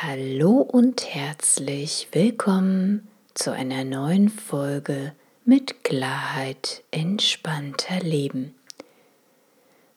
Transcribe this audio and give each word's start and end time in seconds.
Hallo 0.00 0.60
und 0.60 1.12
herzlich 1.12 2.06
willkommen 2.12 3.08
zu 3.34 3.50
einer 3.50 3.82
neuen 3.82 4.28
Folge 4.28 5.12
mit 5.44 5.82
Klarheit 5.82 6.84
entspannter 6.92 7.98
Leben. 7.98 8.54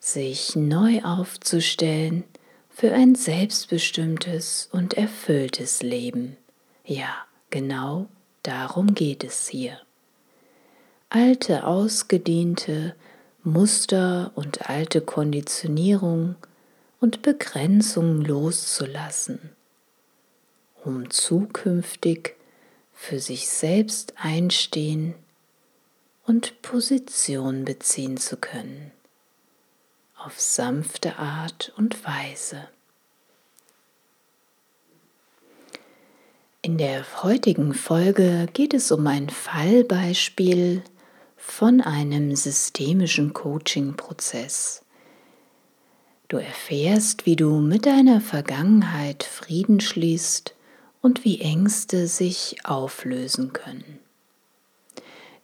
Sich 0.00 0.56
neu 0.56 1.04
aufzustellen 1.04 2.24
für 2.68 2.92
ein 2.92 3.14
selbstbestimmtes 3.14 4.68
und 4.72 4.94
erfülltes 4.94 5.84
Leben. 5.84 6.36
Ja, 6.84 7.14
genau 7.50 8.08
Darum 8.46 8.94
geht 8.94 9.24
es 9.24 9.48
hier. 9.48 9.80
Alte, 11.08 11.66
ausgediente 11.66 12.94
Muster 13.42 14.30
und 14.36 14.70
alte 14.70 15.00
Konditionierung 15.00 16.36
und 17.00 17.22
Begrenzungen 17.22 18.24
loszulassen, 18.24 19.50
um 20.84 21.10
zukünftig 21.10 22.36
für 22.92 23.18
sich 23.18 23.48
selbst 23.48 24.14
einstehen 24.16 25.16
und 26.24 26.62
Position 26.62 27.64
beziehen 27.64 28.16
zu 28.16 28.36
können, 28.36 28.92
auf 30.16 30.40
sanfte 30.40 31.18
Art 31.18 31.72
und 31.76 32.04
Weise. 32.04 32.68
In 36.66 36.78
der 36.78 37.04
heutigen 37.22 37.74
Folge 37.74 38.48
geht 38.52 38.74
es 38.74 38.90
um 38.90 39.06
ein 39.06 39.30
Fallbeispiel 39.30 40.82
von 41.36 41.80
einem 41.80 42.34
systemischen 42.34 43.32
Coaching-Prozess. 43.32 44.82
Du 46.26 46.38
erfährst, 46.38 47.24
wie 47.24 47.36
du 47.36 47.60
mit 47.60 47.86
deiner 47.86 48.20
Vergangenheit 48.20 49.22
Frieden 49.22 49.78
schließt 49.78 50.56
und 51.02 51.24
wie 51.24 51.40
Ängste 51.40 52.08
sich 52.08 52.56
auflösen 52.64 53.52
können. 53.52 54.00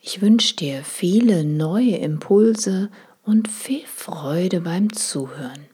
Ich 0.01 0.23
wünsche 0.23 0.57
dir 0.57 0.83
viele 0.83 1.45
neue 1.45 1.99
Impulse 1.99 2.91
und 3.23 3.47
viel 3.47 3.87
Freude 3.87 4.61
beim 4.63 4.93
Zuhören. 4.93 5.72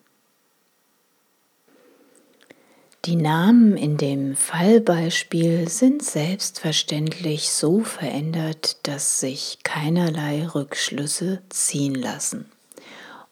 Die 3.05 3.17
Namen 3.17 3.77
in 3.77 3.97
dem 3.97 4.35
Fallbeispiel 4.35 5.69
sind 5.69 6.03
selbstverständlich 6.03 7.51
so 7.51 7.81
verändert, 7.81 8.87
dass 8.87 9.21
sich 9.21 9.61
keinerlei 9.63 10.47
Rückschlüsse 10.47 11.41
ziehen 11.49 11.95
lassen. 11.95 12.47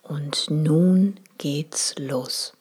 Und 0.03 0.47
nun 0.51 1.19
geht's 1.39 1.97
los. 1.99 2.53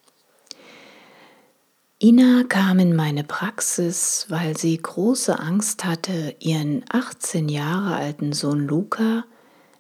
Ina 2.02 2.44
kam 2.50 2.80
in 2.80 2.96
meine 2.96 3.24
Praxis, 3.24 4.26
weil 4.30 4.58
sie 4.58 4.76
große 4.76 5.40
Angst 5.40 5.86
hatte, 5.86 6.36
ihren 6.40 6.84
18 6.90 7.50
Jahre 7.50 7.96
alten 7.96 8.34
Sohn 8.34 8.68
Luca, 8.68 9.26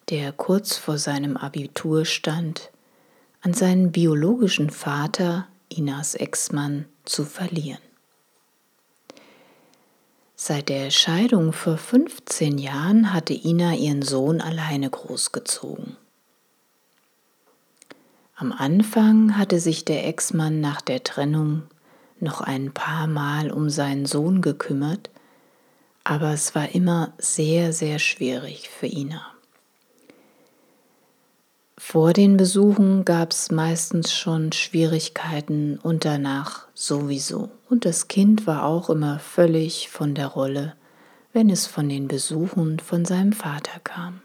der 0.09 0.31
kurz 0.31 0.77
vor 0.77 0.99
seinem 0.99 1.37
Abitur 1.37 2.05
stand, 2.05 2.69
an 3.41 3.53
seinen 3.53 3.91
biologischen 3.91 4.69
Vater, 4.69 5.47
Inas 5.69 6.15
Ex-Mann, 6.15 6.85
zu 7.05 7.25
verlieren. 7.25 7.79
Seit 10.35 10.69
der 10.69 10.91
Scheidung 10.91 11.53
vor 11.53 11.77
15 11.77 12.57
Jahren 12.57 13.13
hatte 13.13 13.33
Ina 13.33 13.73
ihren 13.75 14.01
Sohn 14.01 14.41
alleine 14.41 14.89
großgezogen. 14.89 15.97
Am 18.35 18.51
Anfang 18.51 19.37
hatte 19.37 19.61
sich 19.61 19.85
der 19.85 20.05
Ex-Mann 20.07 20.59
nach 20.59 20.81
der 20.81 21.03
Trennung 21.03 21.63
noch 22.19 22.41
ein 22.41 22.73
paar 22.73 23.07
Mal 23.07 23.49
um 23.49 23.69
seinen 23.69 24.05
Sohn 24.05 24.41
gekümmert, 24.41 25.09
aber 26.03 26.33
es 26.33 26.53
war 26.53 26.75
immer 26.75 27.13
sehr, 27.17 27.71
sehr 27.71 27.97
schwierig 27.97 28.69
für 28.69 28.87
Ina. 28.87 29.34
Vor 31.77 32.13
den 32.13 32.37
Besuchen 32.37 33.03
gab 33.03 33.31
es 33.31 33.51
meistens 33.51 34.13
schon 34.13 34.53
Schwierigkeiten 34.53 35.77
und 35.77 36.05
danach 36.05 36.67
sowieso. 36.73 37.49
Und 37.69 37.83
das 37.83 38.07
Kind 38.07 38.47
war 38.47 38.63
auch 38.63 38.89
immer 38.89 39.19
völlig 39.19 39.89
von 39.89 40.15
der 40.15 40.27
Rolle, 40.27 40.75
wenn 41.33 41.49
es 41.49 41.67
von 41.67 41.89
den 41.89 42.07
Besuchen 42.07 42.79
von 42.79 43.03
seinem 43.03 43.33
Vater 43.33 43.81
kam. 43.83 44.21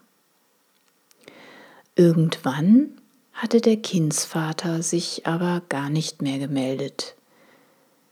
Irgendwann 1.97 3.01
hatte 3.33 3.61
der 3.61 3.79
Kindsvater 3.79 4.83
sich 4.83 5.27
aber 5.27 5.63
gar 5.69 5.91
nicht 5.91 6.23
mehr 6.23 6.39
gemeldet, 6.39 7.17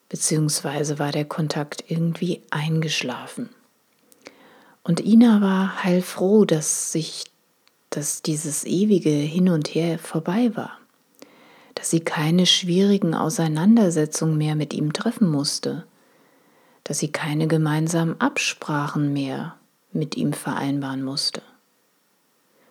beziehungsweise 0.08 0.98
war 0.98 1.12
der 1.12 1.26
Kontakt 1.26 1.84
irgendwie 1.86 2.42
eingeschlafen. 2.50 3.50
Und 4.82 5.00
Ina 5.00 5.40
war 5.40 5.84
heilfroh, 5.84 6.44
dass 6.44 6.90
sich 6.90 7.24
dass 7.98 8.22
dieses 8.22 8.62
ewige 8.62 9.10
Hin 9.10 9.48
und 9.48 9.74
Her 9.74 9.98
vorbei 9.98 10.52
war, 10.54 10.78
dass 11.74 11.90
sie 11.90 11.98
keine 11.98 12.46
schwierigen 12.46 13.12
Auseinandersetzungen 13.12 14.38
mehr 14.38 14.54
mit 14.54 14.72
ihm 14.72 14.92
treffen 14.92 15.28
musste, 15.28 15.84
dass 16.84 17.00
sie 17.00 17.10
keine 17.10 17.48
gemeinsamen 17.48 18.20
Absprachen 18.20 19.12
mehr 19.12 19.56
mit 19.92 20.16
ihm 20.16 20.32
vereinbaren 20.32 21.02
musste. 21.02 21.42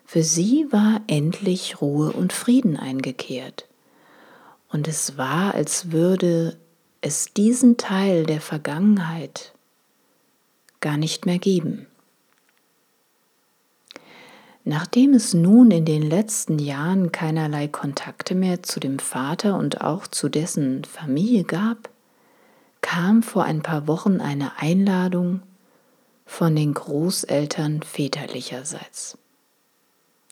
Für 0.06 0.24
sie 0.24 0.66
war 0.72 1.02
endlich 1.08 1.82
Ruhe 1.82 2.14
und 2.14 2.32
Frieden 2.32 2.78
eingekehrt, 2.78 3.68
und 4.70 4.88
es 4.88 5.18
war, 5.18 5.54
als 5.56 5.92
würde 5.92 6.56
es 7.02 7.34
diesen 7.34 7.76
Teil 7.76 8.26
der 8.26 8.40
Vergangenheit 8.40 9.52
gar 10.80 10.96
nicht 10.96 11.26
mehr 11.26 11.40
geben. 11.40 11.88
Nachdem 14.70 15.14
es 15.14 15.34
nun 15.34 15.72
in 15.72 15.86
den 15.86 16.02
letzten 16.02 16.60
Jahren 16.60 17.14
keinerlei 17.14 17.70
Kontakte 17.70 18.36
mehr 18.36 18.64
zu 18.64 18.82
dem 18.82 19.00
Vater 19.00 19.58
und 19.58 19.80
auch 19.80 20.08
zu 20.08 20.28
dessen 20.28 20.84
Familie 20.84 21.46
gab, 21.46 21.90
kam 22.82 23.24
vor 23.24 23.46
ein 23.46 23.62
paar 23.62 23.88
Wochen 23.88 24.20
eine 24.20 24.60
Einladung 24.60 25.42
von 26.26 26.54
den 26.54 26.74
Großeltern 26.74 27.82
väterlicherseits. 27.82 29.18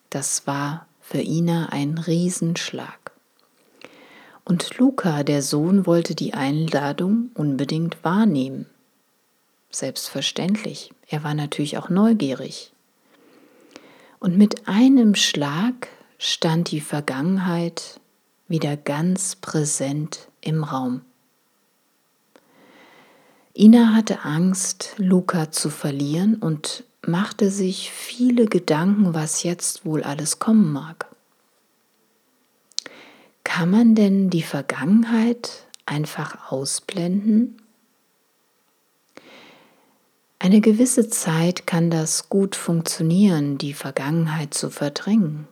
Das 0.10 0.46
war 0.46 0.86
für 1.00 1.22
Ina 1.22 1.70
ein 1.70 1.98
Riesenschlag. 1.98 3.14
Und 4.44 4.78
Luca, 4.78 5.24
der 5.24 5.44
Sohn, 5.44 5.86
wollte 5.86 6.14
die 6.14 6.34
Einladung 6.34 7.30
unbedingt 7.36 8.04
wahrnehmen. 8.04 8.66
Selbstverständlich, 9.72 10.92
er 11.08 11.24
war 11.24 11.36
natürlich 11.36 11.78
auch 11.78 11.88
neugierig. 11.88 12.74
Und 14.20 14.38
mit 14.38 14.68
einem 14.68 15.16
Schlag 15.16 15.88
stand 16.18 16.72
die 16.72 16.82
Vergangenheit 16.82 18.00
wieder 18.48 18.78
ganz 18.78 19.36
präsent 19.36 20.28
im 20.42 20.64
Raum. 20.64 21.02
Ina 23.58 23.94
hatte 23.94 24.26
Angst, 24.26 24.96
Luca 24.98 25.52
zu 25.52 25.70
verlieren 25.70 26.36
und 26.36 26.84
machte 27.08 27.50
sich 27.50 27.92
viele 27.92 28.48
Gedanken, 28.48 29.14
was 29.14 29.44
jetzt 29.44 29.86
wohl 29.86 30.04
alles 30.04 30.40
kommen 30.40 30.74
mag. 30.74 31.08
Kann 33.44 33.70
man 33.70 33.96
denn 33.96 34.30
die 34.30 34.42
Vergangenheit 34.42 35.68
einfach 35.86 36.52
ausblenden? 36.52 37.62
Eine 40.46 40.62
gewisse 40.62 41.10
Zeit 41.10 41.66
kann 41.66 41.90
das 41.90 42.30
gut 42.30 42.56
funktionieren, 42.56 43.58
die 43.58 43.74
Vergangenheit 43.74 44.54
zu 44.54 44.70
verdrängen. 44.70 45.48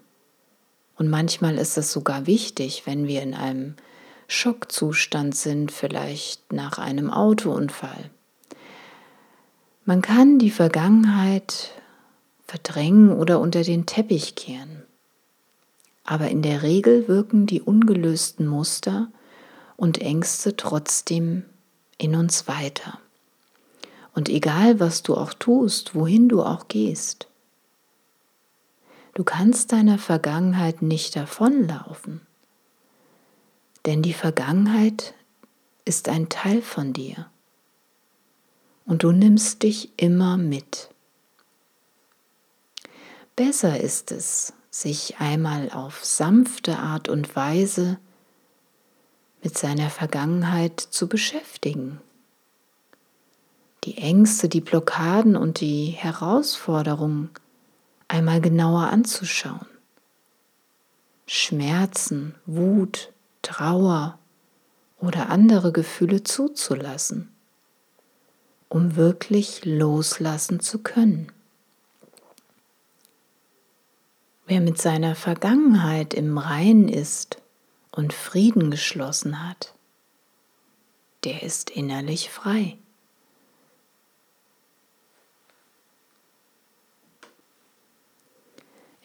Und 1.00 1.10
manchmal 1.10 1.58
ist 1.58 1.80
es 1.80 1.92
sogar 1.92 2.28
wichtig, 2.28 2.84
wenn 2.86 3.08
wir 3.08 3.24
in 3.24 3.34
einem 3.34 3.74
Schockzustand 4.28 5.34
sind, 5.34 5.72
vielleicht 5.72 6.54
nach 6.54 6.78
einem 6.78 7.10
Autounfall. 7.10 8.12
Man 9.84 10.04
kann 10.04 10.38
die 10.38 10.52
Vergangenheit 10.52 11.72
verdrängen 12.46 13.14
oder 13.14 13.40
unter 13.40 13.64
den 13.64 13.88
Teppich 13.88 14.36
kehren. 14.36 14.84
Aber 16.04 16.30
in 16.30 16.44
der 16.44 16.62
Regel 16.62 17.08
wirken 17.08 17.48
die 17.48 17.64
ungelösten 17.64 18.46
Muster 18.46 19.08
und 19.76 20.00
Ängste 20.00 20.56
trotzdem 20.56 21.46
in 21.98 22.14
uns 22.14 22.48
weiter. 22.48 23.00
Und 24.14 24.30
egal, 24.30 24.80
was 24.80 25.04
du 25.04 25.16
auch 25.16 25.34
tust, 25.34 25.96
wohin 25.96 26.30
du 26.30 26.44
auch 26.44 26.68
gehst, 26.68 27.28
du 29.16 29.24
kannst 29.24 29.72
deiner 29.72 29.98
Vergangenheit 29.98 30.82
nicht 30.82 31.16
davonlaufen. 31.16 32.22
Denn 33.86 34.02
die 34.02 34.14
Vergangenheit 34.14 35.14
ist 35.86 36.10
ein 36.10 36.30
Teil 36.30 36.62
von 36.62 36.94
dir. 36.94 37.28
und 38.86 39.04
du 39.04 39.12
nimmst 39.12 39.64
dich 39.64 39.92
immer 39.98 40.38
mit. 40.38 40.90
Besser 43.36 43.80
ist 43.80 44.12
es, 44.12 44.54
sich 44.70 45.18
einmal 45.20 45.72
auf 45.72 46.04
sanfte 46.04 46.78
Art 46.78 47.10
und 47.10 47.36
Weise 47.36 48.00
mit 49.42 49.58
seiner 49.58 49.90
Vergangenheit 49.90 50.80
zu 50.80 51.08
beschäftigen. 51.08 52.02
Die 53.84 53.98
Ängste, 53.98 54.48
die 54.48 54.62
Blockaden 54.62 55.36
und 55.36 55.60
die 55.60 55.88
Herausforderungen 55.88 57.30
einmal 58.08 58.40
genauer 58.40 58.88
anzuschauen. 58.88 59.68
Schmerzen, 61.26 62.36
Wut, 62.46 63.12
Trauer 63.42 64.20
oder 65.00 65.30
andere 65.30 65.74
Gefühle 65.74 66.24
zuzulassen, 66.24 67.34
um 68.70 68.96
wirklich 68.96 69.66
loslassen 69.66 70.62
zu 70.62 70.80
können. 70.80 71.32
Wer 74.46 74.62
mit 74.62 74.82
seiner 74.82 75.16
Vergangenheit 75.16 76.14
im 76.14 76.38
Reinen 76.38 76.88
ist 76.88 77.42
und 77.92 78.14
Frieden 78.14 78.72
geschlossen 78.72 79.46
hat, 79.46 79.74
der 81.24 81.44
ist 81.44 81.70
innerlich 81.70 82.30
frei. 82.30 82.78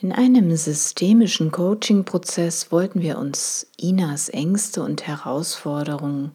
In 0.01 0.13
einem 0.13 0.55
systemischen 0.55 1.51
Coaching-Prozess 1.51 2.71
wollten 2.71 3.03
wir 3.03 3.19
uns 3.19 3.67
Inas 3.77 4.29
Ängste 4.29 4.85
und 4.85 5.09
Herausforderungen 5.09 6.31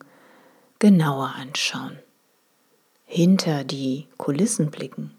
genauer 0.80 1.36
anschauen, 1.38 1.98
hinter 3.06 3.64
die 3.64 4.08
Kulissen 4.18 4.70
blicken. 4.70 5.12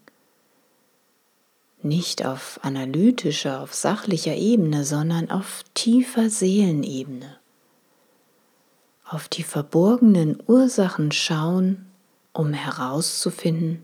Nicht 1.81 2.23
auf 2.23 2.59
analytischer, 2.61 3.61
auf 3.61 3.73
sachlicher 3.73 4.35
Ebene, 4.35 4.85
sondern 4.85 5.31
auf 5.31 5.63
tiefer 5.73 6.29
Seelenebene. 6.29 7.37
Auf 9.05 9.27
die 9.27 9.43
verborgenen 9.43 10.37
Ursachen 10.45 11.11
schauen, 11.11 11.87
um 12.31 12.53
herauszufinden, 12.53 13.83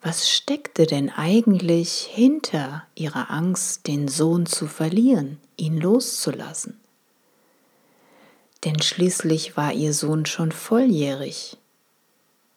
was 0.00 0.30
steckte 0.30 0.86
denn 0.86 1.10
eigentlich 1.10 2.02
hinter 2.02 2.84
ihrer 2.94 3.30
Angst, 3.30 3.86
den 3.86 4.08
Sohn 4.08 4.46
zu 4.46 4.66
verlieren, 4.66 5.38
ihn 5.56 5.78
loszulassen? 5.78 6.78
Denn 8.64 8.80
schließlich 8.80 9.56
war 9.56 9.72
ihr 9.72 9.92
Sohn 9.92 10.26
schon 10.26 10.52
volljährig. 10.52 11.56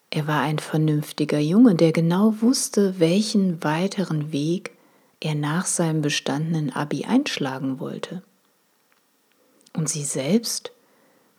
Er 0.10 0.28
war 0.28 0.42
ein 0.42 0.60
vernünftiger 0.60 1.40
Junge, 1.40 1.76
der 1.76 1.92
genau 1.92 2.36
wusste, 2.42 3.00
welchen 3.00 3.64
weiteren 3.64 4.32
Weg 4.32 4.72
er 5.20 5.36
nach 5.36 5.66
seinem 5.66 6.02
bestandenen 6.02 6.72
Abi 6.72 7.06
einschlagen 7.06 7.80
wollte. 7.80 8.22
Und 9.74 9.88
sie 9.88 10.04
selbst 10.04 10.72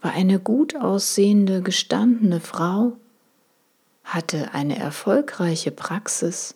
war 0.00 0.12
eine 0.12 0.40
gut 0.40 0.74
aussehende, 0.74 1.60
gestandene 1.60 2.40
Frau, 2.40 2.96
hatte 4.04 4.52
eine 4.54 4.78
erfolgreiche 4.78 5.70
Praxis. 5.70 6.54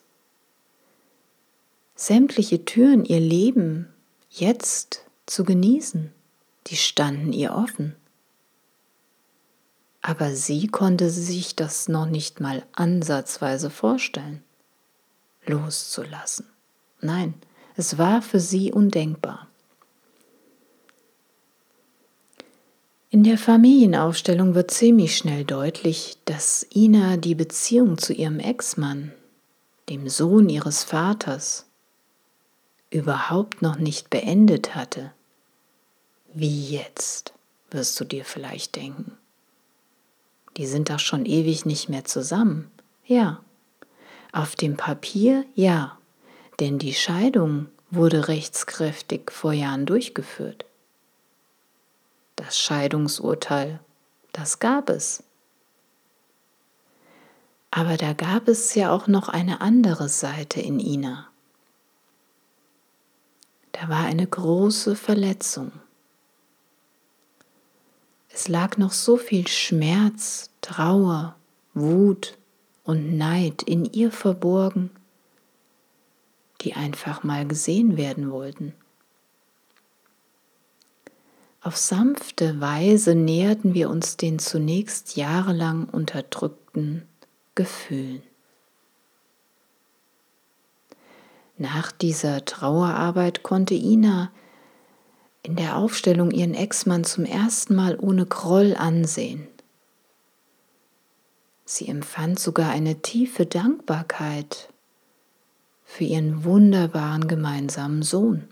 Sämtliche 1.94 2.64
Türen 2.64 3.04
ihr 3.04 3.20
Leben 3.20 3.92
jetzt 4.30 5.04
zu 5.26 5.44
genießen, 5.44 6.12
die 6.66 6.76
standen 6.76 7.32
ihr 7.32 7.54
offen. 7.54 7.96
Aber 10.02 10.34
sie 10.34 10.68
konnte 10.68 11.10
sich 11.10 11.56
das 11.56 11.88
noch 11.88 12.06
nicht 12.06 12.40
mal 12.40 12.64
ansatzweise 12.72 13.70
vorstellen, 13.70 14.42
loszulassen. 15.46 16.46
Nein, 17.00 17.34
es 17.76 17.98
war 17.98 18.22
für 18.22 18.40
sie 18.40 18.72
undenkbar. 18.72 19.48
In 23.08 23.22
der 23.22 23.38
Familienaufstellung 23.38 24.56
wird 24.56 24.72
ziemlich 24.72 25.16
schnell 25.16 25.44
deutlich, 25.44 26.18
dass 26.24 26.66
Ina 26.74 27.16
die 27.16 27.36
Beziehung 27.36 27.98
zu 27.98 28.12
ihrem 28.12 28.40
Ex-Mann, 28.40 29.12
dem 29.88 30.08
Sohn 30.08 30.48
ihres 30.48 30.82
Vaters, 30.82 31.66
überhaupt 32.90 33.62
noch 33.62 33.76
nicht 33.76 34.10
beendet 34.10 34.74
hatte. 34.74 35.12
Wie 36.34 36.68
jetzt, 36.68 37.32
wirst 37.70 37.98
du 38.00 38.04
dir 38.04 38.24
vielleicht 38.24 38.74
denken. 38.74 39.16
Die 40.56 40.66
sind 40.66 40.90
doch 40.90 40.98
schon 40.98 41.26
ewig 41.26 41.64
nicht 41.64 41.88
mehr 41.88 42.04
zusammen. 42.04 42.72
Ja, 43.04 43.40
auf 44.32 44.56
dem 44.56 44.76
Papier 44.76 45.44
ja, 45.54 45.96
denn 46.58 46.80
die 46.80 46.94
Scheidung 46.94 47.68
wurde 47.88 48.26
rechtskräftig 48.26 49.30
vor 49.30 49.52
Jahren 49.52 49.86
durchgeführt 49.86 50.64
das 52.36 52.58
Scheidungsurteil, 52.58 53.80
das 54.32 54.58
gab 54.58 54.90
es. 54.90 55.22
Aber 57.70 57.96
da 57.96 58.12
gab 58.12 58.48
es 58.48 58.74
ja 58.74 58.90
auch 58.90 59.06
noch 59.06 59.28
eine 59.28 59.60
andere 59.60 60.08
Seite 60.08 60.60
in 60.60 60.78
Ina. 60.80 61.28
Da 63.72 63.88
war 63.88 64.04
eine 64.04 64.26
große 64.26 64.96
Verletzung. 64.96 65.72
Es 68.30 68.48
lag 68.48 68.76
noch 68.78 68.92
so 68.92 69.16
viel 69.16 69.48
Schmerz, 69.48 70.50
Trauer, 70.60 71.36
Wut 71.74 72.38
und 72.84 73.16
Neid 73.16 73.62
in 73.62 73.84
ihr 73.84 74.12
verborgen, 74.12 74.90
die 76.62 76.74
einfach 76.74 77.22
mal 77.24 77.46
gesehen 77.46 77.96
werden 77.96 78.30
wollten. 78.30 78.74
Auf 81.66 81.76
sanfte 81.76 82.60
Weise 82.60 83.16
näherten 83.16 83.74
wir 83.74 83.90
uns 83.90 84.16
den 84.16 84.38
zunächst 84.38 85.16
jahrelang 85.16 85.86
unterdrückten 85.86 87.02
Gefühlen. 87.56 88.22
Nach 91.58 91.90
dieser 91.90 92.44
Trauerarbeit 92.44 93.42
konnte 93.42 93.74
Ina 93.74 94.30
in 95.42 95.56
der 95.56 95.76
Aufstellung 95.76 96.30
ihren 96.30 96.54
Ex-Mann 96.54 97.02
zum 97.02 97.24
ersten 97.24 97.74
Mal 97.74 97.98
ohne 97.98 98.26
Groll 98.26 98.76
ansehen. 98.78 99.48
Sie 101.64 101.88
empfand 101.88 102.38
sogar 102.38 102.70
eine 102.70 103.02
tiefe 103.02 103.44
Dankbarkeit 103.44 104.72
für 105.84 106.04
ihren 106.04 106.44
wunderbaren 106.44 107.26
gemeinsamen 107.26 108.02
Sohn. 108.02 108.46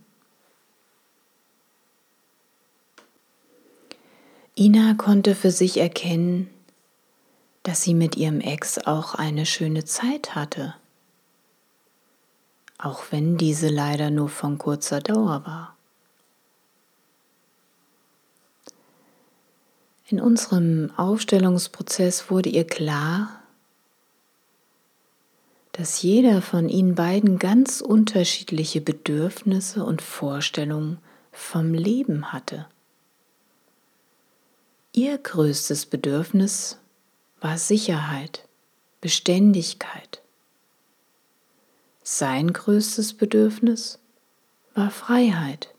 Ina 4.57 4.95
konnte 4.95 5.35
für 5.35 5.51
sich 5.51 5.79
erkennen, 5.79 6.49
dass 7.65 7.83
sie 7.83 7.95
mit 7.95 8.17
ihrem 8.17 8.41
Ex 8.41 8.79
auch 8.79 9.15
eine 9.15 9.47
schöne 9.47 9.85
Zeit 9.85 10.37
hatte, 10.37 10.75
auch 12.79 13.03
wenn 13.11 13.37
diese 13.37 13.69
leider 13.69 14.11
nur 14.11 14.29
von 14.29 14.59
kurzer 14.59 15.01
Dauer 15.01 15.45
war. 15.45 15.77
In 20.07 20.21
unserem 20.21 20.93
Aufstellungsprozess 20.97 22.31
wurde 22.31 22.51
ihr 22.51 22.67
klar, 22.67 23.41
dass 25.73 26.03
jeder 26.03 26.41
von 26.43 26.69
ihnen 26.69 26.95
beiden 26.95 27.41
ganz 27.41 27.81
unterschiedliche 27.81 28.81
Bedürfnisse 28.81 29.85
und 29.85 30.01
Vorstellungen 30.01 30.99
vom 31.33 31.75
Leben 31.75 32.33
hatte. 32.33 32.67
Ihr 34.97 35.19
größtes 35.19 35.87
Bedürfnis 35.87 36.79
war 37.41 37.59
Sicherheit, 37.59 38.47
Beständigkeit. 39.01 40.23
Sein 42.05 42.53
größtes 42.53 43.15
Bedürfnis 43.15 43.99
war 44.73 44.93
Freiheit. 44.93 45.75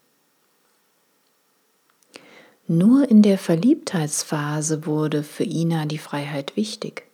Nur 2.67 3.09
in 3.09 3.21
der 3.21 3.37
Verliebtheitsphase 3.37 4.85
wurde 4.85 5.23
für 5.23 5.45
Ina 5.45 5.85
die 5.85 5.97
Freiheit 5.97 6.57
wichtig. 6.57 7.09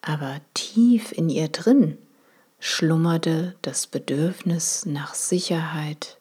Aber 0.00 0.40
tief 0.54 1.12
in 1.12 1.28
ihr 1.28 1.48
drin 1.48 1.98
schlummerte 2.60 3.56
das 3.60 3.86
Bedürfnis 3.86 4.86
nach 4.86 5.12
Sicherheit 5.12 6.16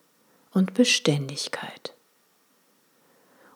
und 0.51 0.73
Beständigkeit. 0.73 1.94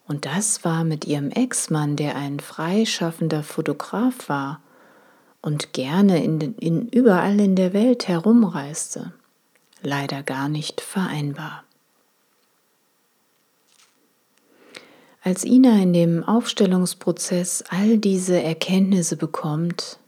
Und 0.10 0.26
das 0.26 0.66
war 0.66 0.84
mit 0.84 1.06
ihrem 1.06 1.30
Ex-Mann, 1.30 1.96
der 1.96 2.16
ein 2.16 2.40
freischaffender 2.40 3.44
Fotograf 3.44 4.28
war 4.28 4.60
und 5.40 5.72
gerne 5.72 6.24
in, 6.24 6.42
in, 6.56 6.88
überall 6.88 7.40
in 7.40 7.56
der 7.56 7.74
Welt 7.74 8.08
herumreiste, 8.08 9.14
leider 9.84 10.24
gar 10.24 10.50
nicht 10.50 10.82
vereinbar. 10.82 11.64
Als 15.22 15.44
Ina 15.44 15.78
in 15.78 15.94
dem 15.94 16.24
Aufstellungsprozess 16.24 17.64
all 17.70 18.00
diese 18.00 18.42
Erkenntnisse 18.42 19.16
bekommt, 19.16 20.00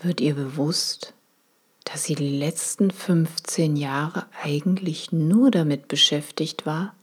wird 0.00 0.22
ihr 0.22 0.34
bewusst, 0.34 1.12
dass 1.84 2.04
sie 2.04 2.14
die 2.14 2.38
letzten 2.38 2.92
15 2.92 3.76
Jahre 3.76 4.24
eigentlich 4.42 5.12
nur 5.12 5.50
damit 5.50 5.86
beschäftigt 5.86 6.64
war, 6.64 6.94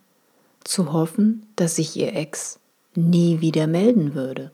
zu 0.65 0.91
hoffen, 0.91 1.48
dass 1.55 1.77
sich 1.77 1.95
ihr 1.95 2.13
Ex 2.13 2.60
nie 2.95 3.39
wieder 3.39 3.67
melden 3.67 4.13
würde. 4.13 4.51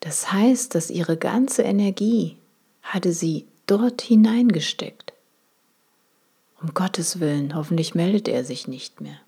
Das 0.00 0.32
heißt, 0.32 0.74
dass 0.74 0.90
ihre 0.90 1.16
ganze 1.16 1.62
Energie 1.62 2.36
hatte 2.82 3.12
sie 3.12 3.46
dort 3.66 4.02
hineingesteckt. 4.02 5.12
Um 6.60 6.74
Gottes 6.74 7.18
Willen, 7.18 7.54
hoffentlich 7.54 7.94
meldet 7.94 8.28
er 8.28 8.44
sich 8.44 8.68
nicht 8.68 9.00
mehr. 9.00 9.18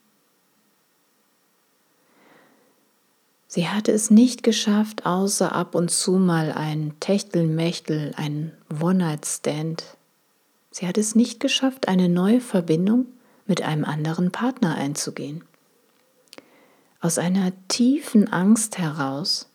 Sie 3.46 3.68
hatte 3.68 3.92
es 3.92 4.10
nicht 4.10 4.42
geschafft, 4.42 5.06
außer 5.06 5.52
ab 5.52 5.76
und 5.76 5.90
zu 5.90 6.12
mal 6.12 6.50
ein 6.50 6.94
Techtelmechtel, 6.98 8.12
ein 8.16 8.52
One-Night-Stand. 8.82 9.96
Sie 10.72 10.88
hat 10.88 10.98
es 10.98 11.14
nicht 11.14 11.38
geschafft, 11.38 11.86
eine 11.86 12.08
neue 12.08 12.40
Verbindung 12.40 13.06
mit 13.46 13.62
einem 13.62 13.84
anderen 13.84 14.32
Partner 14.32 14.74
einzugehen. 14.74 15.44
Aus 17.00 17.18
einer 17.18 17.52
tiefen 17.68 18.32
Angst 18.32 18.78
heraus, 18.78 19.48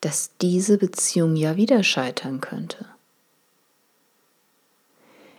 dass 0.00 0.30
diese 0.40 0.78
Beziehung 0.78 1.36
ja 1.36 1.56
wieder 1.56 1.82
scheitern 1.82 2.40
könnte. 2.40 2.86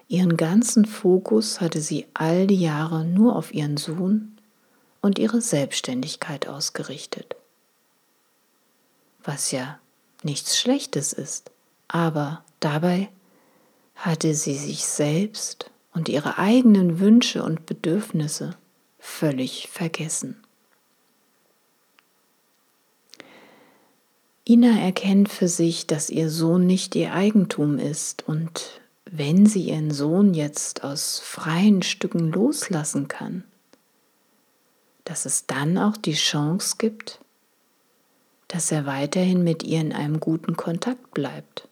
Ihren 0.08 0.38
ganzen 0.38 0.86
Fokus 0.86 1.60
hatte 1.60 1.82
sie 1.82 2.06
all 2.14 2.48
die 2.48 2.62
Jahre 2.62 3.04
nur 3.04 3.36
auf 3.36 3.54
ihren 3.54 3.78
Sohn 3.78 4.38
und 5.02 5.20
ihre 5.20 5.42
Selbstständigkeit 5.42 6.48
ausgerichtet 6.48 7.36
was 9.28 9.52
ja 9.52 9.80
nichts 10.24 10.58
Schlechtes 10.58 11.14
ist. 11.14 11.52
Aber 11.90 12.44
dabei 12.60 13.10
hatte 13.96 14.34
sie 14.34 14.58
sich 14.58 14.86
selbst 14.86 15.70
und 15.98 16.10
ihre 16.10 16.38
eigenen 16.38 17.00
Wünsche 17.00 17.44
und 17.44 17.66
Bedürfnisse 17.66 18.52
völlig 19.00 19.68
vergessen. 19.68 20.38
Ina 24.48 24.80
erkennt 24.80 25.28
für 25.30 25.48
sich, 25.48 25.88
dass 25.88 26.12
ihr 26.12 26.30
Sohn 26.30 26.68
nicht 26.68 26.96
ihr 26.96 27.14
Eigentum 27.14 27.80
ist 27.80 28.28
und 28.28 28.80
wenn 29.06 29.48
sie 29.48 29.70
ihren 29.70 29.90
Sohn 29.90 30.36
jetzt 30.36 30.84
aus 30.84 31.18
freien 31.18 31.82
Stücken 31.82 32.32
loslassen 32.32 33.08
kann, 33.08 33.44
dass 35.04 35.26
es 35.26 35.48
dann 35.48 35.80
auch 35.80 35.98
die 35.98 36.14
Chance 36.14 36.76
gibt, 36.78 37.20
dass 38.50 38.72
er 38.72 38.86
weiterhin 38.86 39.44
mit 39.44 39.64
ihr 39.64 39.82
in 39.82 39.94
einem 39.94 40.20
guten 40.20 40.56
Kontakt 40.56 41.10
bleibt. 41.16 41.68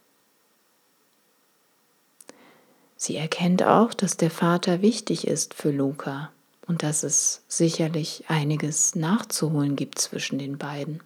Sie 2.95 3.15
erkennt 3.15 3.63
auch, 3.63 3.93
dass 3.93 4.17
der 4.17 4.31
Vater 4.31 4.81
wichtig 4.81 5.27
ist 5.27 5.53
für 5.53 5.71
Luca 5.71 6.31
und 6.67 6.83
dass 6.83 7.03
es 7.03 7.43
sicherlich 7.47 8.25
einiges 8.27 8.95
nachzuholen 8.95 9.75
gibt 9.75 9.99
zwischen 9.99 10.39
den 10.39 10.57
beiden. 10.57 11.01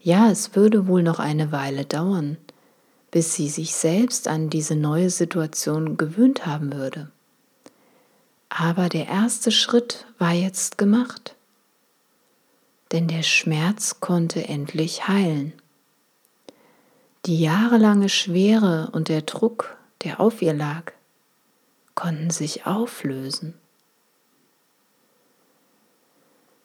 Ja, 0.00 0.30
es 0.30 0.56
würde 0.56 0.86
wohl 0.86 1.02
noch 1.02 1.18
eine 1.18 1.52
Weile 1.52 1.84
dauern, 1.84 2.38
bis 3.10 3.34
sie 3.34 3.48
sich 3.48 3.74
selbst 3.74 4.28
an 4.28 4.50
diese 4.50 4.76
neue 4.76 5.10
Situation 5.10 5.96
gewöhnt 5.96 6.46
haben 6.46 6.72
würde. 6.72 7.10
Aber 8.48 8.88
der 8.88 9.06
erste 9.08 9.50
Schritt 9.50 10.06
war 10.18 10.32
jetzt 10.32 10.78
gemacht 10.78 11.34
denn 12.92 13.08
der 13.08 13.22
Schmerz 13.22 14.00
konnte 14.00 14.48
endlich 14.48 15.08
heilen. 15.08 15.52
Die 17.26 17.40
jahrelange 17.40 18.08
Schwere 18.08 18.90
und 18.92 19.08
der 19.08 19.22
Druck, 19.22 19.76
der 20.02 20.20
auf 20.20 20.42
ihr 20.42 20.54
lag, 20.54 20.92
konnten 21.94 22.30
sich 22.30 22.66
auflösen. 22.66 23.54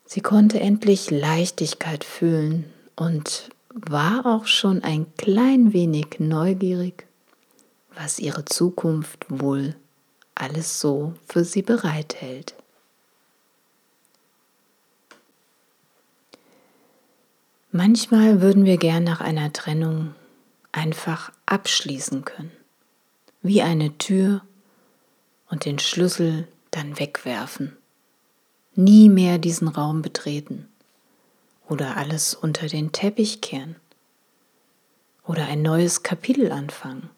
Sie 0.05 0.21
konnte 0.21 0.59
endlich 0.59 1.09
Leichtigkeit 1.09 2.03
fühlen 2.03 2.71
und 2.95 3.49
war 3.73 4.25
auch 4.27 4.45
schon 4.45 4.83
ein 4.83 5.07
klein 5.17 5.73
wenig 5.73 6.19
neugierig, 6.19 7.07
was 7.95 8.19
ihre 8.19 8.45
Zukunft 8.45 9.25
wohl 9.29 9.75
alles 10.35 10.79
so 10.79 11.13
für 11.27 11.43
sie 11.43 11.61
bereithält. 11.61 12.55
Manchmal 17.71 18.39
würden 18.39 18.65
wir 18.65 18.77
gern 18.77 19.03
nach 19.03 19.19
einer 19.19 19.51
Trennung 19.51 20.13
einfach 20.71 21.31
abschließen 21.47 22.23
können, 22.23 22.51
wie 23.43 23.61
eine 23.61 23.97
Tür 23.99 24.41
und 25.49 25.65
den 25.65 25.77
Schlüssel 25.77 26.47
dann 26.71 26.97
wegwerfen, 26.97 27.77
nie 28.73 29.09
mehr 29.09 29.37
diesen 29.37 29.67
Raum 29.67 30.01
betreten 30.01 30.67
oder 31.69 31.97
alles 31.97 32.33
unter 32.33 32.67
den 32.67 32.91
Teppich 32.91 33.41
kehren 33.41 33.75
oder 35.27 35.45
ein 35.45 35.61
neues 35.61 36.01
Kapitel 36.01 36.51
anfangen, 36.51 37.09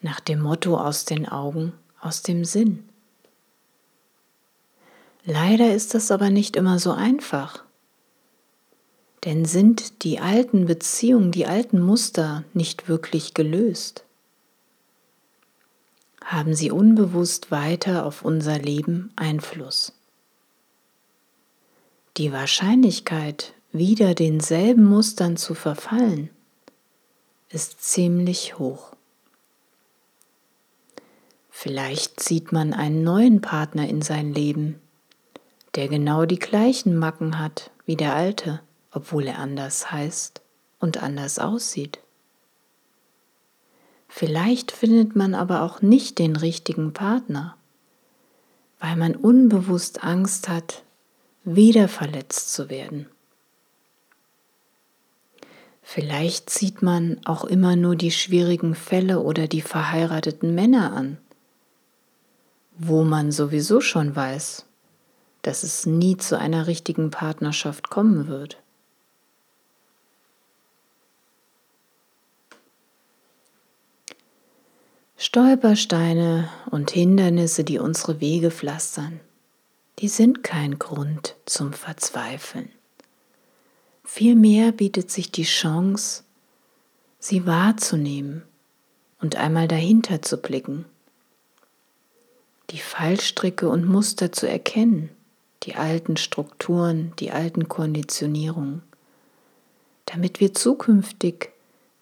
nach 0.00 0.18
dem 0.18 0.40
Motto 0.40 0.76
aus 0.76 1.04
den 1.04 1.28
Augen, 1.28 1.72
aus 2.00 2.22
dem 2.22 2.44
Sinn. 2.44 2.88
Leider 5.24 5.72
ist 5.72 5.94
das 5.94 6.10
aber 6.10 6.30
nicht 6.30 6.56
immer 6.56 6.80
so 6.80 6.90
einfach 6.90 7.66
denn 9.26 9.44
sind 9.44 10.04
die 10.04 10.20
alten 10.20 10.66
Beziehungen, 10.66 11.32
die 11.32 11.46
alten 11.46 11.80
Muster 11.80 12.44
nicht 12.54 12.88
wirklich 12.88 13.34
gelöst? 13.34 14.04
Haben 16.26 16.54
sie 16.54 16.70
unbewusst 16.70 17.50
weiter 17.50 18.04
auf 18.04 18.22
unser 18.22 18.58
Leben 18.58 19.12
Einfluss? 19.16 19.92
Die 22.18 22.32
Wahrscheinlichkeit, 22.32 23.54
wieder 23.72 24.14
denselben 24.14 24.84
Mustern 24.84 25.36
zu 25.36 25.54
verfallen, 25.54 26.30
ist 27.48 27.82
ziemlich 27.82 28.58
hoch. 28.58 28.92
Vielleicht 31.50 32.20
sieht 32.22 32.52
man 32.52 32.74
einen 32.74 33.02
neuen 33.02 33.40
Partner 33.40 33.88
in 33.88 34.02
sein 34.02 34.34
Leben, 34.34 34.80
der 35.74 35.88
genau 35.88 36.26
die 36.26 36.38
gleichen 36.38 36.96
Macken 36.96 37.38
hat 37.38 37.70
wie 37.86 37.96
der 37.96 38.14
alte 38.14 38.60
obwohl 38.96 39.26
er 39.26 39.38
anders 39.40 39.92
heißt 39.92 40.40
und 40.80 41.02
anders 41.02 41.38
aussieht. 41.38 42.00
Vielleicht 44.08 44.70
findet 44.72 45.16
man 45.16 45.34
aber 45.34 45.62
auch 45.62 45.82
nicht 45.82 46.18
den 46.18 46.36
richtigen 46.36 46.92
Partner, 46.92 47.56
weil 48.80 48.96
man 48.96 49.14
unbewusst 49.14 50.04
Angst 50.04 50.48
hat, 50.48 50.82
wieder 51.44 51.88
verletzt 51.88 52.52
zu 52.52 52.70
werden. 52.70 53.06
Vielleicht 55.82 56.50
sieht 56.50 56.82
man 56.82 57.20
auch 57.24 57.44
immer 57.44 57.76
nur 57.76 57.94
die 57.94 58.10
schwierigen 58.10 58.74
Fälle 58.74 59.20
oder 59.20 59.46
die 59.46 59.60
verheirateten 59.60 60.52
Männer 60.54 60.92
an, 60.92 61.18
wo 62.76 63.04
man 63.04 63.30
sowieso 63.30 63.80
schon 63.80 64.14
weiß, 64.16 64.66
dass 65.42 65.62
es 65.62 65.86
nie 65.86 66.16
zu 66.16 66.36
einer 66.38 66.66
richtigen 66.66 67.10
Partnerschaft 67.10 67.88
kommen 67.88 68.26
wird. 68.26 68.58
Stolpersteine 75.18 76.50
und 76.70 76.90
Hindernisse, 76.90 77.64
die 77.64 77.78
unsere 77.78 78.20
Wege 78.20 78.50
pflastern, 78.50 79.18
die 79.98 80.08
sind 80.08 80.42
kein 80.42 80.78
Grund 80.78 81.36
zum 81.46 81.72
Verzweifeln. 81.72 82.68
Vielmehr 84.04 84.72
bietet 84.72 85.10
sich 85.10 85.32
die 85.32 85.44
Chance, 85.44 86.22
sie 87.18 87.46
wahrzunehmen 87.46 88.42
und 89.20 89.36
einmal 89.36 89.68
dahinter 89.68 90.20
zu 90.20 90.36
blicken, 90.36 90.84
die 92.68 92.78
Fallstricke 92.78 93.70
und 93.70 93.88
Muster 93.88 94.32
zu 94.32 94.46
erkennen, 94.46 95.08
die 95.62 95.76
alten 95.76 96.18
Strukturen, 96.18 97.14
die 97.20 97.30
alten 97.30 97.68
Konditionierungen, 97.68 98.82
damit 100.04 100.40
wir 100.40 100.52
zukünftig 100.52 101.52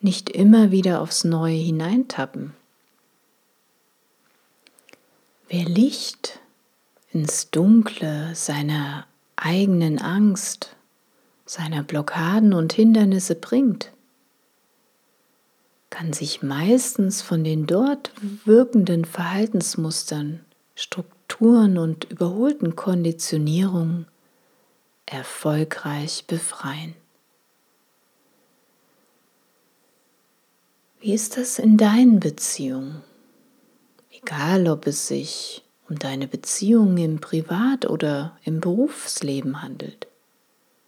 nicht 0.01 0.31
immer 0.31 0.73
wieder 0.73 1.01
aufs 1.01 1.23
Neue 1.23 1.57
hineintappen. 1.57 2.55
Wer 5.49 5.65
Licht 5.65 6.41
ins 7.13 7.51
Dunkle 7.51 8.35
seiner 8.35 9.07
eigenen 9.37 9.99
Angst, 9.99 10.75
seiner 11.45 11.83
Blockaden 11.83 12.55
und 12.55 12.73
Hindernisse 12.73 13.35
bringt, 13.35 13.93
kann 15.91 16.13
sich 16.15 16.43
meistens 16.43 17.21
von 17.21 17.45
den 17.45 17.67
dort 17.67 18.11
wirkenden 18.45 19.05
Verhaltensmustern, 19.05 20.41
Strukturen 20.75 21.77
und 21.79 22.05
überholten 22.05 22.75
Konditionierungen 22.75 24.07
erfolgreich 25.07 26.25
befreien. 26.27 26.95
Wie 31.01 31.13
ist 31.13 31.37
das 31.37 31.59
in 31.59 31.77
deinen 31.77 32.19
Beziehungen? 32.19 33.03
Egal, 34.27 34.69
ob 34.69 34.87
es 34.87 35.07
sich 35.07 35.63
um 35.87 35.99
deine 35.99 36.27
Beziehungen 36.27 36.97
im 36.97 37.21
Privat- 37.21 37.85
oder 37.85 38.39
im 38.43 38.59
Berufsleben 38.59 39.61
handelt. 39.61 40.07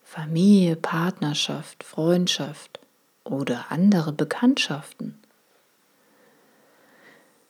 Familie, 0.03 0.75
Partnerschaft, 0.75 1.85
Freundschaft 1.85 2.81
oder 3.25 3.67
andere 3.69 4.15
Bekanntschaften. 4.15 5.19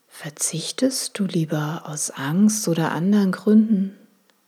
Verzichtest 0.09 1.16
du 1.21 1.25
lieber 1.25 1.85
aus 1.87 2.11
Angst 2.11 2.66
oder 2.66 2.90
anderen 2.90 3.31
Gründen 3.31 3.97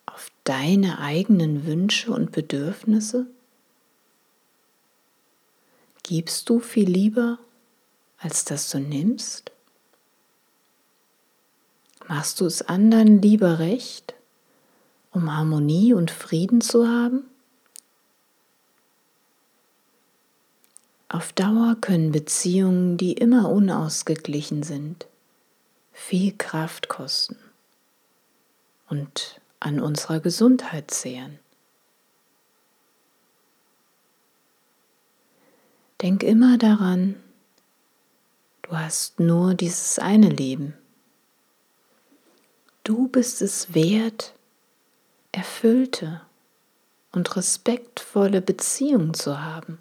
auf 0.06 0.32
deine 0.42 0.98
eigenen 0.98 1.66
Wünsche 1.66 2.10
und 2.10 2.32
Bedürfnisse? 2.32 3.28
Gibst 6.02 6.48
du 6.48 6.58
viel 6.58 6.90
lieber, 6.90 7.38
als 8.18 8.44
dass 8.44 8.70
du 8.70 8.80
nimmst? 8.80 9.52
Machst 12.08 12.40
du 12.40 12.46
es 12.46 12.62
anderen 12.62 13.20
lieber 13.20 13.58
recht, 13.58 14.14
um 15.12 15.30
Harmonie 15.30 15.92
und 15.92 16.10
Frieden 16.10 16.62
zu 16.62 16.88
haben? 16.88 17.24
Auf 21.10 21.34
Dauer 21.34 21.76
können 21.78 22.10
Beziehungen, 22.10 22.96
die 22.96 23.12
immer 23.12 23.50
unausgeglichen 23.50 24.62
sind, 24.62 25.06
viel 25.92 26.34
Kraft 26.36 26.88
kosten 26.88 27.36
und 28.88 29.38
an 29.60 29.78
unserer 29.78 30.20
Gesundheit 30.20 30.90
zehren. 30.90 31.38
Denk 36.00 36.22
immer 36.22 36.56
daran, 36.56 37.16
du 38.62 38.70
hast 38.78 39.20
nur 39.20 39.52
dieses 39.52 39.98
eine 39.98 40.30
Leben. 40.30 40.72
Du 42.88 43.06
bist 43.06 43.42
es 43.42 43.74
wert, 43.74 44.32
erfüllte 45.30 46.22
und 47.12 47.36
respektvolle 47.36 48.40
Beziehungen 48.40 49.12
zu 49.12 49.42
haben. 49.42 49.76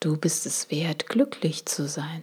Du 0.00 0.16
bist 0.16 0.46
es 0.46 0.70
wert, 0.70 1.06
glücklich 1.06 1.66
zu 1.66 1.86
sein. 1.86 2.22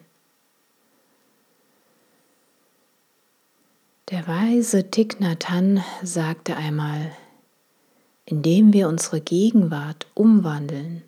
Der 4.09 4.27
weise 4.27 4.89
Thich 4.89 5.19
Nhat 5.19 5.47
Hanh 5.51 5.83
sagte 6.01 6.55
einmal, 6.55 7.15
indem 8.25 8.73
wir 8.73 8.87
unsere 8.87 9.21
Gegenwart 9.21 10.07
umwandeln, 10.15 11.03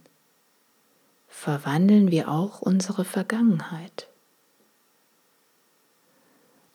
verwandeln 1.27 2.11
wir 2.11 2.29
auch 2.29 2.61
unsere 2.61 3.05
Vergangenheit. 3.05 4.10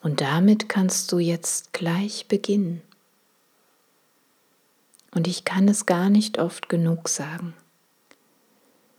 Und 0.01 0.21
damit 0.21 0.69
kannst 0.69 1.11
du 1.11 1.19
jetzt 1.19 1.73
gleich 1.73 2.27
beginnen. 2.27 2.81
Und 5.11 5.27
ich 5.27 5.45
kann 5.45 5.67
es 5.67 5.85
gar 5.85 6.09
nicht 6.09 6.37
oft 6.37 6.69
genug 6.69 7.09
sagen. 7.09 7.53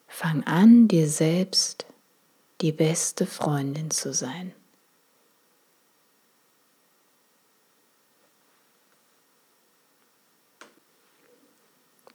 Fang 0.08 0.42
an, 0.44 0.88
dir 0.88 1.08
selbst 1.08 1.86
die 2.60 2.72
beste 2.72 3.24
Freundin 3.24 3.90
zu 3.90 4.12
sein. 4.12 4.52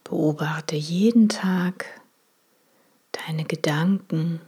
Beobachte 0.02 0.76
jeden 0.76 1.30
Tag 1.30 1.86
deine 3.12 3.44
Gedanken, 3.44 4.42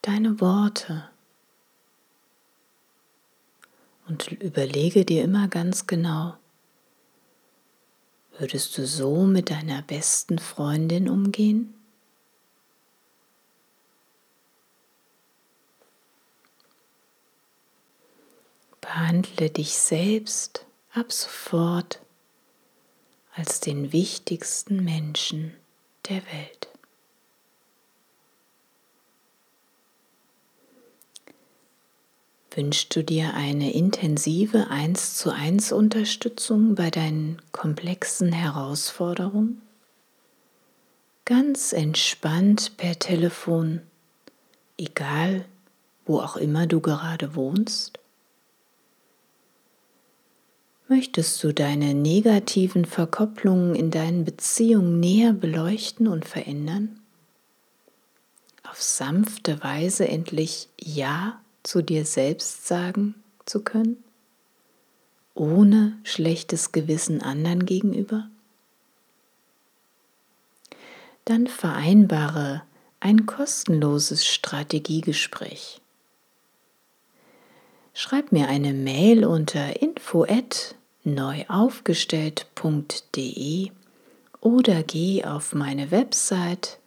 deine 0.00 0.40
Worte 0.40 1.11
und 4.12 4.30
überlege 4.30 5.06
dir 5.06 5.24
immer 5.24 5.48
ganz 5.48 5.86
genau, 5.86 6.34
würdest 8.38 8.76
du 8.76 8.86
so 8.86 9.24
mit 9.24 9.48
deiner 9.48 9.80
besten 9.80 10.38
Freundin 10.38 11.08
umgehen? 11.08 11.72
Behandle 18.82 19.48
dich 19.48 19.78
selbst 19.78 20.66
ab 20.92 21.10
sofort 21.10 22.02
als 23.34 23.60
den 23.60 23.92
wichtigsten 23.92 24.84
Menschen 24.84 25.54
der 26.10 26.22
Welt. 26.26 26.71
Wünschst 32.54 32.94
du 32.94 33.02
dir 33.02 33.32
eine 33.32 33.72
intensive 33.72 34.68
1 34.68 35.16
zu 35.16 35.30
1 35.30 35.72
Unterstützung 35.72 36.74
bei 36.74 36.90
deinen 36.90 37.40
komplexen 37.50 38.30
Herausforderungen? 38.30 39.62
Ganz 41.24 41.72
entspannt 41.72 42.76
per 42.76 42.98
Telefon, 42.98 43.80
egal 44.76 45.46
wo 46.04 46.20
auch 46.20 46.36
immer 46.36 46.66
du 46.66 46.80
gerade 46.80 47.34
wohnst? 47.34 47.98
Möchtest 50.88 51.42
du 51.42 51.54
deine 51.54 51.94
negativen 51.94 52.84
Verkopplungen 52.84 53.74
in 53.74 53.90
deinen 53.90 54.26
Beziehungen 54.26 55.00
näher 55.00 55.32
beleuchten 55.32 56.06
und 56.06 56.26
verändern? 56.26 57.00
Auf 58.68 58.82
sanfte 58.82 59.62
Weise 59.62 60.06
endlich 60.06 60.68
Ja 60.78 61.40
zu 61.62 61.82
dir 61.82 62.04
selbst 62.04 62.66
sagen 62.66 63.14
zu 63.46 63.62
können? 63.62 64.02
Ohne 65.34 65.98
schlechtes 66.04 66.72
Gewissen 66.72 67.22
anderen 67.22 67.64
gegenüber? 67.64 68.28
Dann 71.24 71.46
vereinbare 71.46 72.62
ein 73.00 73.24
kostenloses 73.26 74.26
Strategiegespräch. 74.26 75.80
Schreib 77.94 78.32
mir 78.32 78.48
eine 78.48 78.72
Mail 78.72 79.24
unter 79.24 79.80
info@ 79.80 80.74
neuaufgestellt.de 81.04 83.70
oder 84.40 84.82
geh 84.82 85.24
auf 85.24 85.54
meine 85.54 85.90
Website 85.90 86.78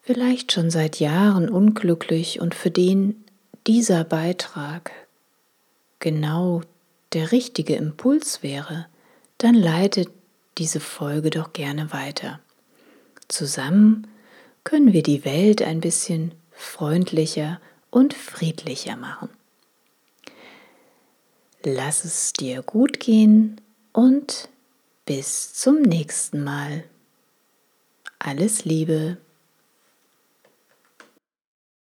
vielleicht 0.00 0.50
schon 0.50 0.70
seit 0.70 0.98
Jahren 0.98 1.50
unglücklich 1.50 2.40
und 2.40 2.54
für 2.54 2.70
den 2.70 3.22
dieser 3.66 4.04
Beitrag 4.04 4.92
genau 5.98 6.62
der 7.12 7.32
richtige 7.32 7.76
Impuls 7.76 8.42
wäre, 8.42 8.86
dann 9.36 9.54
leitet 9.54 10.08
diese 10.58 10.80
Folge 10.80 11.30
doch 11.30 11.52
gerne 11.52 11.92
weiter. 11.92 12.40
Zusammen 13.28 14.06
können 14.64 14.92
wir 14.92 15.02
die 15.02 15.24
Welt 15.24 15.62
ein 15.62 15.80
bisschen 15.80 16.32
freundlicher 16.52 17.60
und 17.90 18.14
friedlicher 18.14 18.96
machen. 18.96 19.28
Lass 21.64 22.04
es 22.04 22.32
dir 22.32 22.62
gut 22.62 23.00
gehen 23.00 23.60
und 23.92 24.48
bis 25.06 25.54
zum 25.54 25.82
nächsten 25.82 26.42
Mal. 26.42 26.84
Alles 28.18 28.64
Liebe. 28.64 29.18